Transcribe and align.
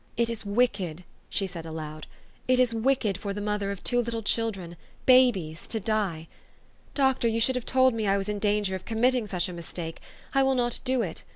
"It 0.17 0.31
is 0.31 0.43
wicked" 0.47 1.03
she 1.29 1.45
said 1.45 1.63
aloud," 1.63 2.07
it 2.47 2.57
is 2.57 2.73
wicked 2.73 3.19
for 3.19 3.33
the 3.35 3.39
mother 3.39 3.69
of 3.69 3.83
two 3.83 4.01
little 4.01 4.23
children 4.23 4.75
babies 5.05 5.67
to 5.67 5.79
die. 5.79 6.27
Doctor, 6.95 7.27
3^ou 7.27 7.39
should 7.39 7.55
have 7.55 7.67
told 7.67 7.93
me 7.93 8.07
I 8.07 8.17
was 8.17 8.27
in 8.27 8.39
danger 8.39 8.73
of 8.73 8.83
committing 8.85 9.27
such 9.27 9.47
a 9.47 9.53
mistake. 9.53 9.99
I 10.33 10.41
will 10.41 10.55
not 10.55 10.79
do 10.83 11.03
it. 11.03 11.23